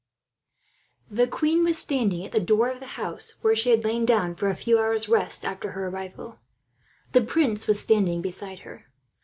[1.11, 4.33] The queen was standing at the door of the house where she had lain down
[4.33, 6.39] for a few hours' rest, after her arrival.
[7.11, 8.85] The prince was standing beside her.